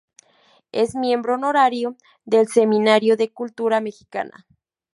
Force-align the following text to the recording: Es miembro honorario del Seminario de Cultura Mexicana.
Es 0.71 0.95
miembro 0.95 1.35
honorario 1.35 1.95
del 2.25 2.47
Seminario 2.47 3.17
de 3.17 3.31
Cultura 3.31 3.81
Mexicana. 3.81 4.47